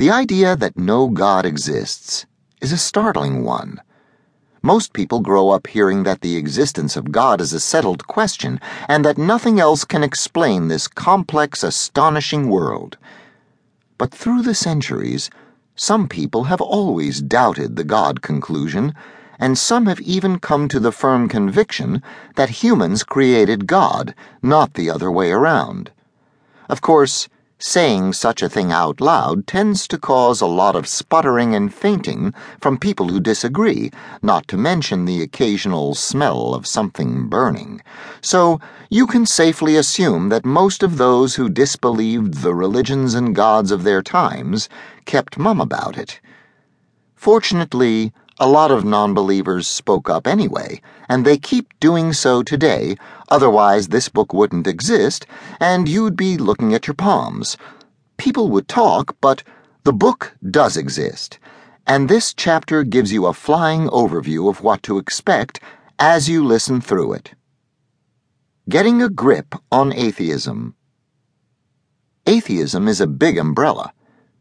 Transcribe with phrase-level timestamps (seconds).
[0.00, 2.24] The idea that no God exists
[2.62, 3.82] is a startling one.
[4.62, 9.04] Most people grow up hearing that the existence of God is a settled question and
[9.04, 12.96] that nothing else can explain this complex, astonishing world.
[13.98, 15.28] But through the centuries,
[15.76, 18.94] some people have always doubted the God conclusion,
[19.38, 22.02] and some have even come to the firm conviction
[22.36, 25.90] that humans created God, not the other way around.
[26.70, 27.28] Of course,
[27.60, 32.34] saying such a thing out loud tends to cause a lot of sputtering and fainting
[32.60, 33.90] from people who disagree,
[34.22, 37.80] not to mention the occasional smell of something burning.
[38.22, 43.70] So you can safely assume that most of those who disbelieved the religions and gods
[43.70, 44.68] of their times
[45.04, 46.20] kept mum about it.
[47.14, 50.80] Fortunately, a lot of non believers spoke up anyway,
[51.10, 52.96] and they keep doing so today,
[53.28, 55.26] otherwise, this book wouldn't exist,
[55.60, 57.58] and you'd be looking at your palms.
[58.16, 59.42] People would talk, but
[59.84, 61.38] the book does exist,
[61.86, 65.60] and this chapter gives you a flying overview of what to expect
[65.98, 67.34] as you listen through it.
[68.70, 70.74] Getting a grip on atheism.
[72.26, 73.92] Atheism is a big umbrella.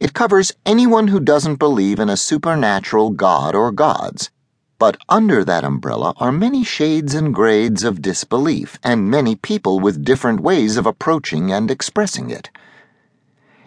[0.00, 4.30] It covers anyone who doesn't believe in a supernatural God or gods.
[4.76, 10.04] But under that umbrella are many shades and grades of disbelief, and many people with
[10.04, 12.50] different ways of approaching and expressing it.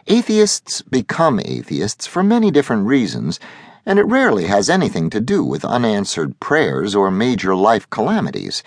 [0.06, 3.40] Atheists become atheists for many different reasons,
[3.86, 8.64] and it rarely has anything to do with unanswered prayers or major life calamities.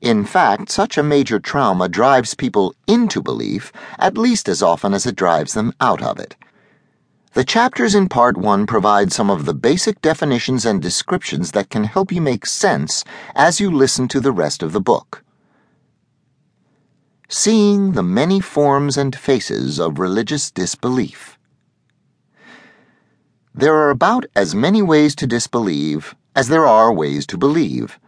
[0.00, 5.04] In fact, such a major trauma drives people into belief at least as often as
[5.04, 6.36] it drives them out of it.
[7.34, 11.84] The chapters in Part 1 provide some of the basic definitions and descriptions that can
[11.84, 15.24] help you make sense as you listen to the rest of the book.
[17.30, 21.38] Seeing the many forms and faces of religious disbelief.
[23.54, 27.98] There are about as many ways to disbelieve as there are ways to believe.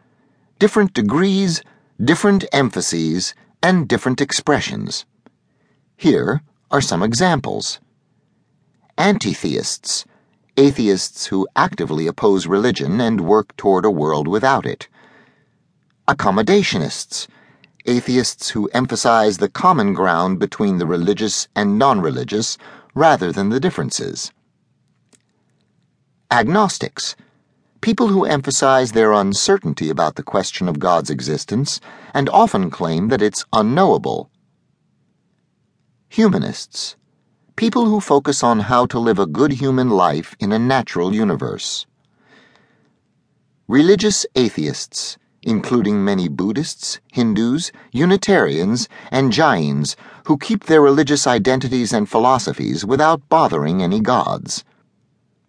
[0.59, 1.62] Different degrees,
[1.98, 5.06] different emphases, and different expressions.
[5.97, 7.81] Here are some examples
[8.97, 10.05] antitheists,
[10.56, 14.88] atheists who actively oppose religion and work toward a world without it,
[16.06, 17.27] accommodationists,
[17.87, 22.56] atheists who emphasize the common ground between the religious and non religious
[22.94, 24.33] rather than the differences,
[26.31, 27.16] agnostics,
[27.81, 31.81] people who emphasize their uncertainty about the question of God's existence
[32.15, 34.31] and often claim that it's unknowable,
[36.09, 36.97] humanists,
[37.56, 41.87] people who focus on how to live a good human life in a natural universe.
[43.69, 49.94] Religious atheists, including many Buddhists, Hindus, Unitarians, and Jains,
[50.26, 54.65] who keep their religious identities and philosophies without bothering any gods.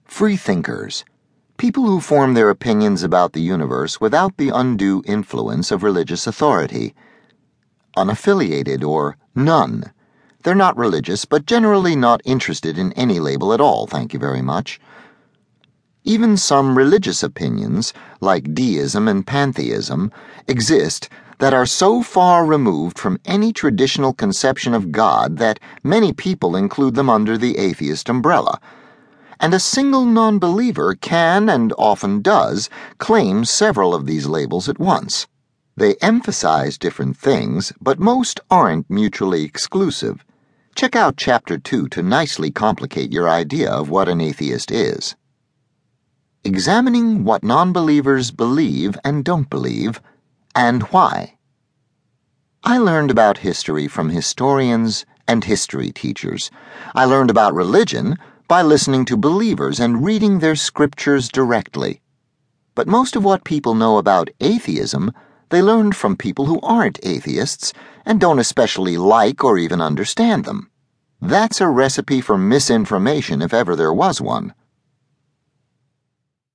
[0.05, 1.05] Freethinkers,
[1.57, 6.93] people who form their opinions about the universe without the undue influence of religious authority.
[7.97, 9.91] Unaffiliated or none
[10.45, 14.43] they're not religious, but generally not interested in any label at all, thank you very
[14.43, 14.79] much.
[16.03, 20.11] Even some religious opinions, like deism and pantheism,
[20.47, 26.55] exist that are so far removed from any traditional conception of God that many people
[26.55, 28.59] include them under the atheist umbrella.
[29.39, 32.69] And a single non believer can, and often does,
[32.99, 35.25] claim several of these labels at once.
[35.75, 40.23] They emphasize different things, but most aren't mutually exclusive.
[40.75, 45.15] Check out Chapter 2 to nicely complicate your idea of what an atheist is.
[46.43, 50.01] Examining what non believers believe and don't believe,
[50.53, 51.37] and why.
[52.65, 56.51] I learned about history from historians and history teachers.
[56.93, 58.17] I learned about religion
[58.49, 62.01] by listening to believers and reading their scriptures directly.
[62.75, 65.13] But most of what people know about atheism
[65.49, 67.73] they learned from people who aren't atheists
[68.05, 70.69] and don't especially like or even understand them.
[71.21, 74.53] That's a recipe for misinformation if ever there was one.